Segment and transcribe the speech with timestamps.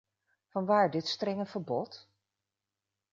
[0.51, 2.09] Vanwaar dit strenge verbod?